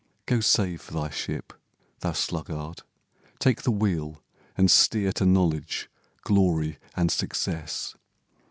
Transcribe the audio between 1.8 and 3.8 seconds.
thou sluggard; take the